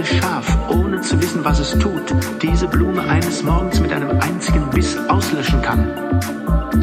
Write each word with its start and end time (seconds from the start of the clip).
kleines 0.00 0.08
Schaf, 0.08 0.58
ohne 0.68 1.00
zu 1.00 1.20
wissen, 1.20 1.44
was 1.44 1.58
es 1.60 1.78
tut, 1.78 2.14
diese 2.42 2.66
Blume 2.68 3.02
eines 3.02 3.42
Morgens 3.42 3.80
mit 3.80 3.92
einem 3.92 4.10
einzigen 4.20 4.68
Biss 4.70 4.96
auslöschen 5.08 5.60
kann, 5.62 5.86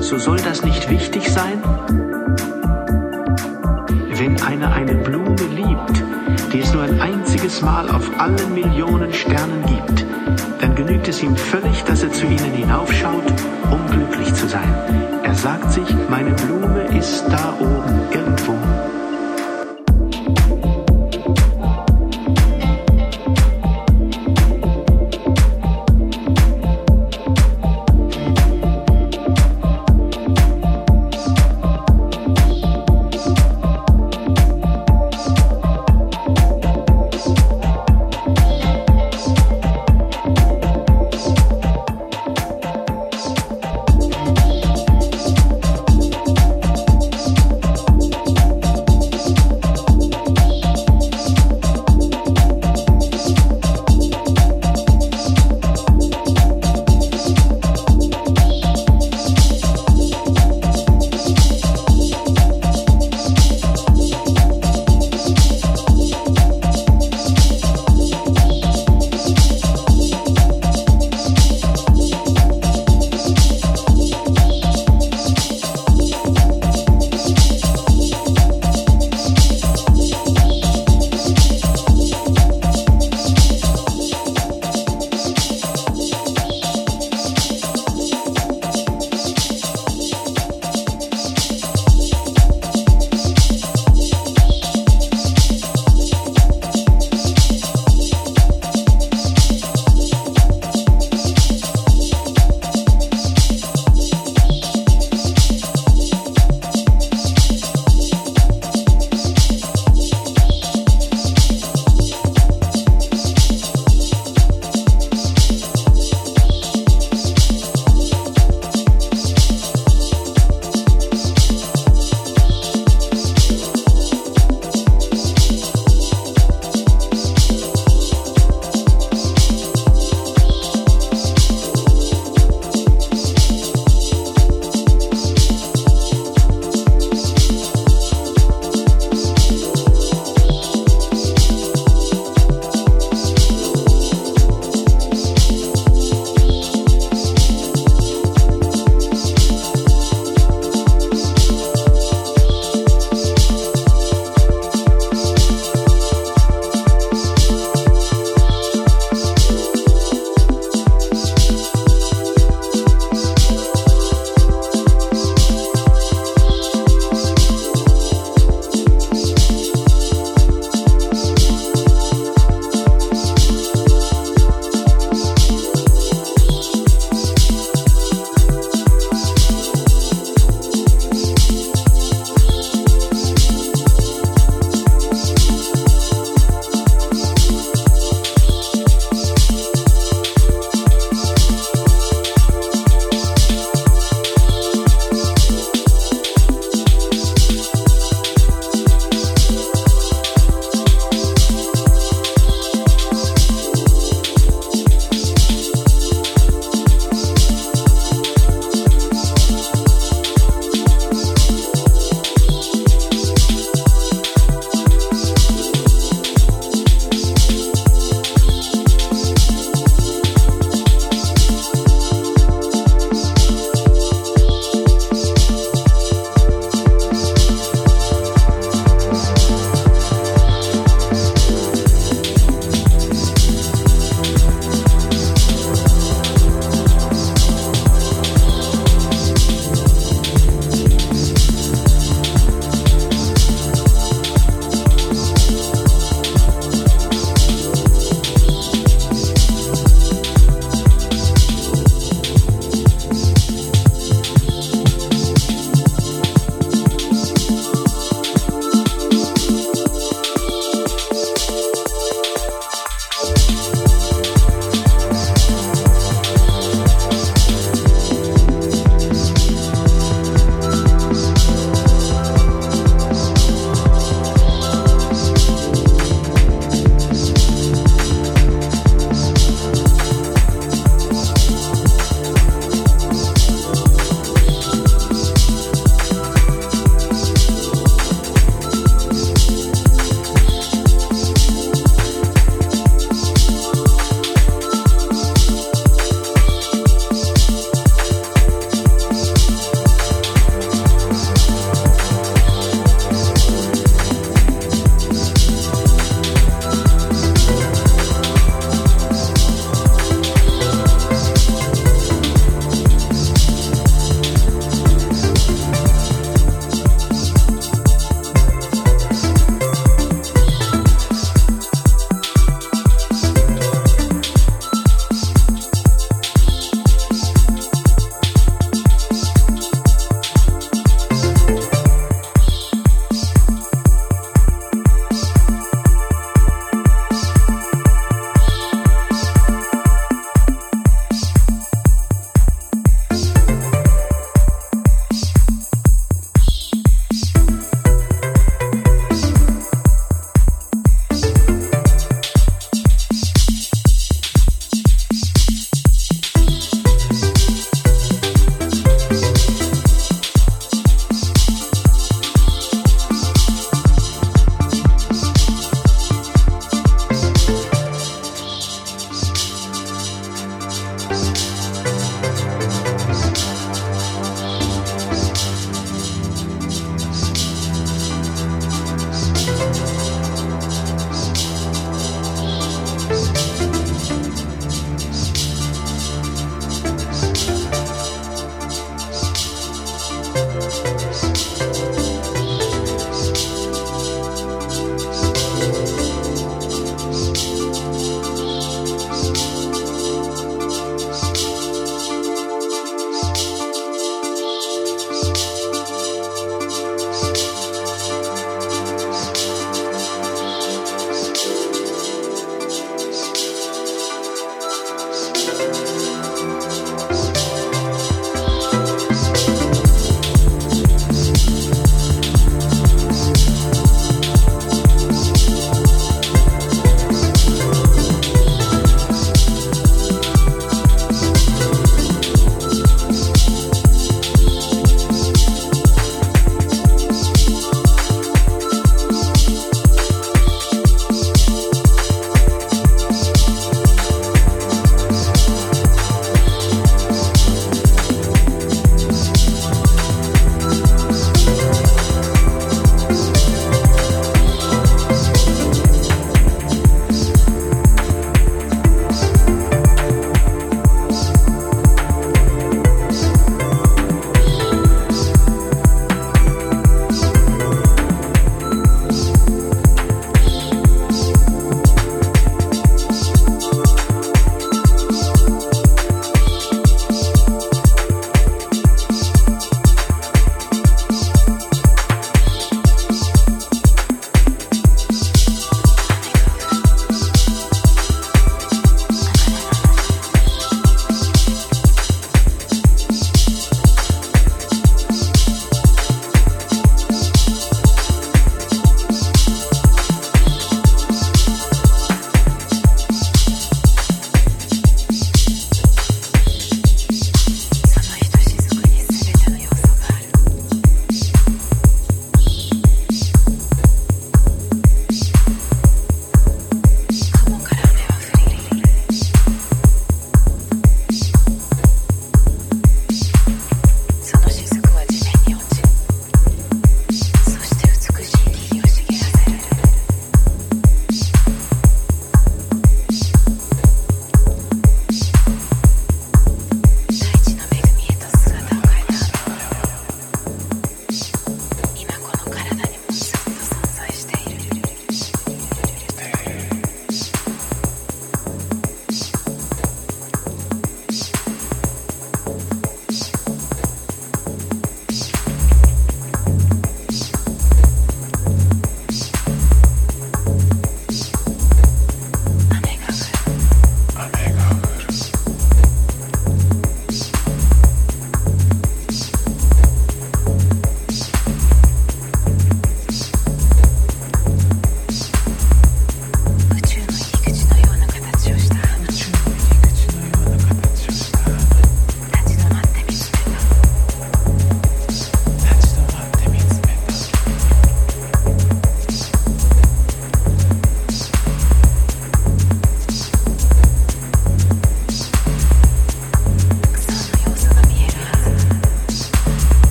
so 0.00 0.18
soll 0.18 0.38
das 0.40 0.64
nicht 0.64 0.88
wichtig 0.90 1.28
sein? 1.30 1.62
Wenn 4.10 4.40
einer 4.42 4.72
eine 4.72 4.94
Blume 4.94 5.36
liebt, 5.54 6.02
die 6.52 6.60
es 6.60 6.72
nur 6.72 6.82
ein 6.82 7.00
einziges 7.00 7.62
Mal 7.62 7.88
auf 7.90 8.10
allen 8.18 8.54
Millionen 8.54 9.12
Sternen 9.12 9.64
gibt, 9.66 10.04
dann 10.60 10.74
genügt 10.74 11.08
es 11.08 11.22
ihm 11.22 11.36
völlig, 11.36 11.75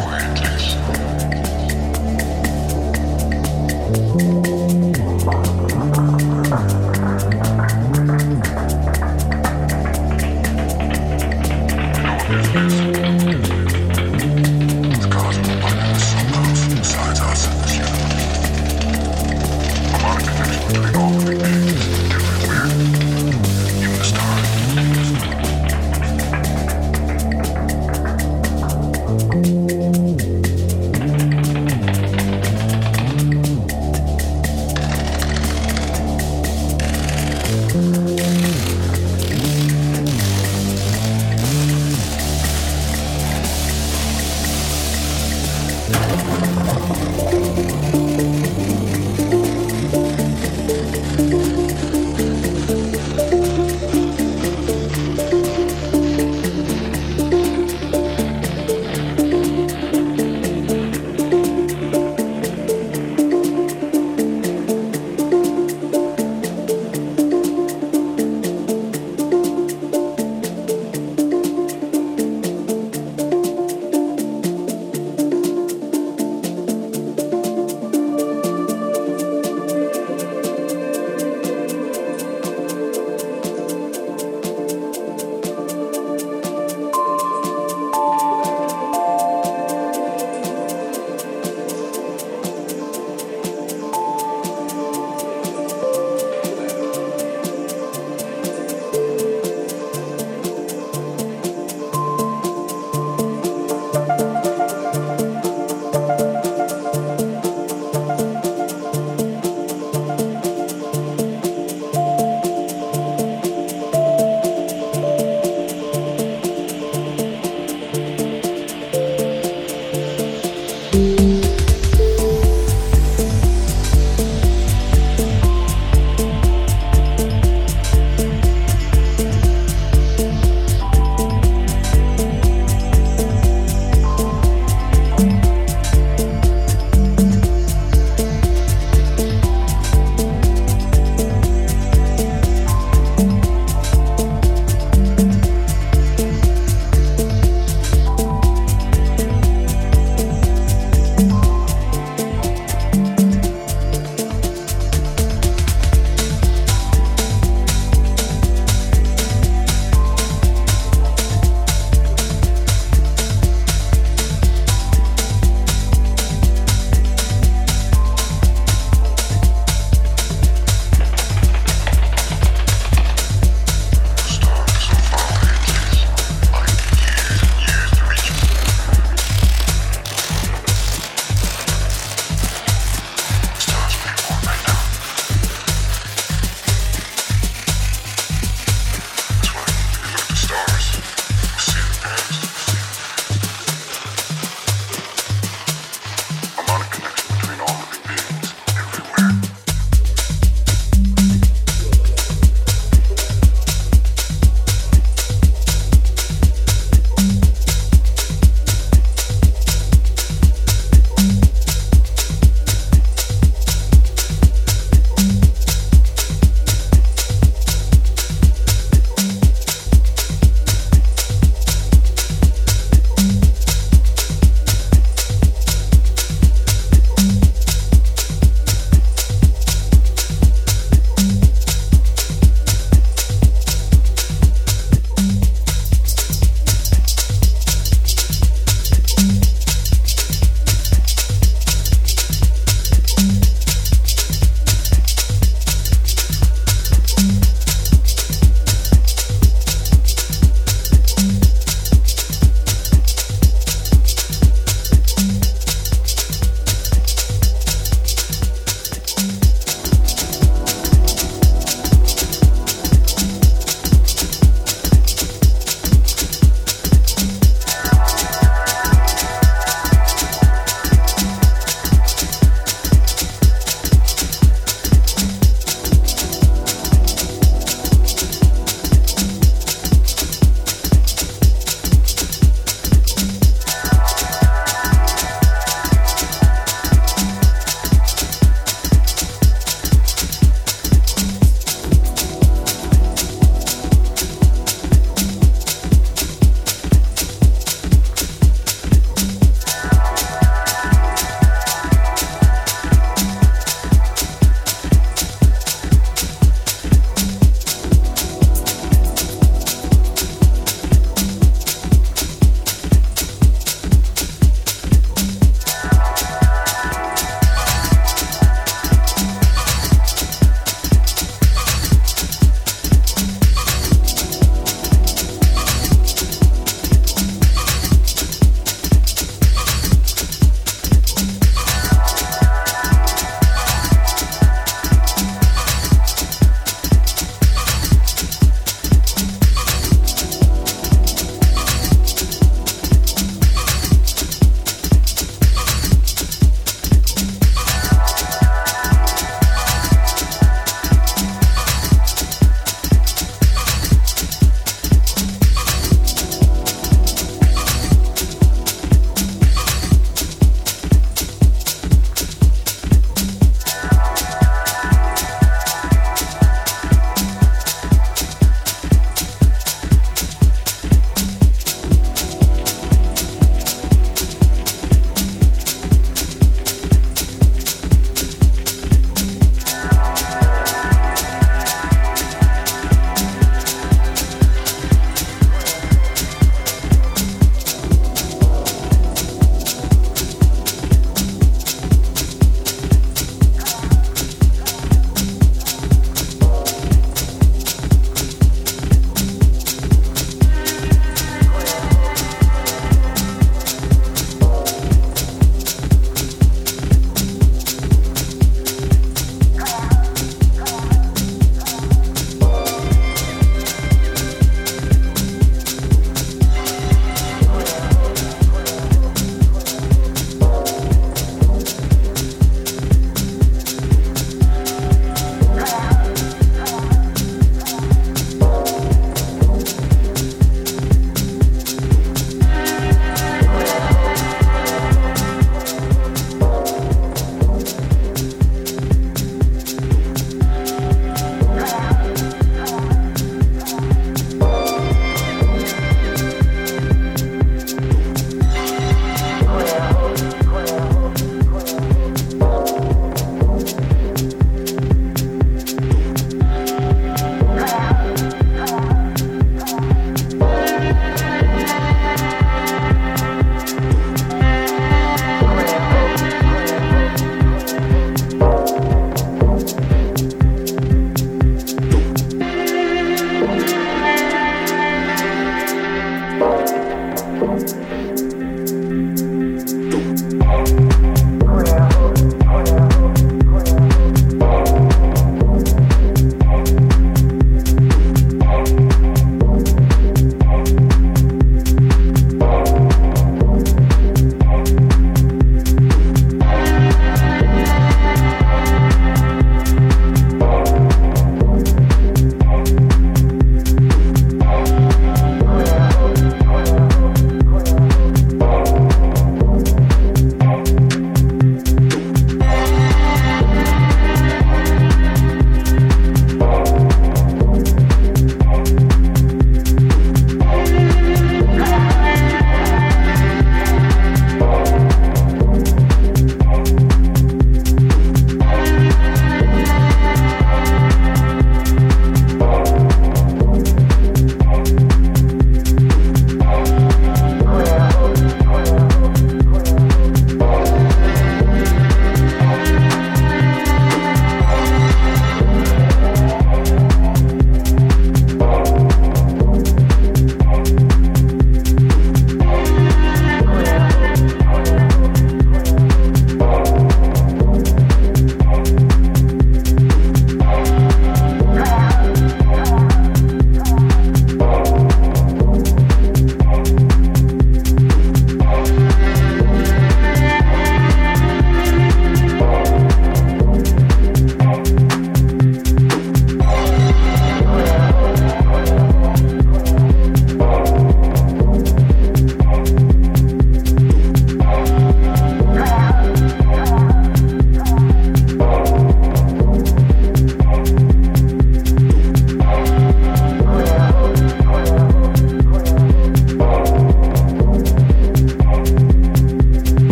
hour 0.00 0.14
at 0.14 0.40
least. 0.40 1.19